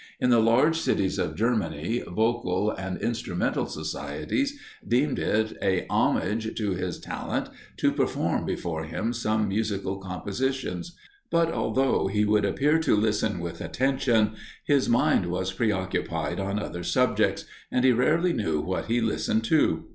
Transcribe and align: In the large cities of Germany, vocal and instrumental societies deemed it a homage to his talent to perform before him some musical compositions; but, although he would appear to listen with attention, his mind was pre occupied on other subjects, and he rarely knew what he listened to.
In 0.19 0.31
the 0.31 0.39
large 0.39 0.79
cities 0.79 1.19
of 1.19 1.35
Germany, 1.35 2.01
vocal 2.07 2.71
and 2.71 2.99
instrumental 3.03 3.67
societies 3.67 4.57
deemed 4.87 5.19
it 5.19 5.55
a 5.61 5.85
homage 5.91 6.55
to 6.57 6.71
his 6.71 6.99
talent 6.99 7.49
to 7.77 7.91
perform 7.91 8.43
before 8.43 8.85
him 8.85 9.13
some 9.13 9.47
musical 9.47 9.97
compositions; 9.97 10.95
but, 11.29 11.51
although 11.51 12.07
he 12.07 12.25
would 12.25 12.45
appear 12.45 12.79
to 12.79 12.95
listen 12.95 13.39
with 13.39 13.61
attention, 13.61 14.31
his 14.65 14.89
mind 14.89 15.27
was 15.27 15.53
pre 15.53 15.71
occupied 15.71 16.39
on 16.39 16.57
other 16.57 16.81
subjects, 16.81 17.45
and 17.71 17.85
he 17.85 17.91
rarely 17.91 18.33
knew 18.33 18.59
what 18.59 18.85
he 18.85 19.01
listened 19.01 19.43
to. 19.43 19.87